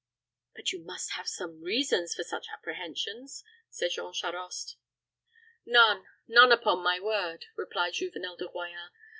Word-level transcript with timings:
"But 0.55 0.71
you 0.71 0.79
must 0.81 1.11
have 1.11 1.27
some 1.27 1.61
reasons 1.61 2.15
for 2.15 2.23
such 2.23 2.47
apprehensions," 2.51 3.43
said 3.69 3.91
Jean 3.93 4.11
Charost. 4.13 4.77
"None 5.63 6.07
none, 6.27 6.51
upon 6.51 6.81
my 6.83 6.99
word," 6.99 7.45
replied 7.55 7.93
Juvenel 7.93 8.35
de 8.37 8.47
Royans. 8.47 8.89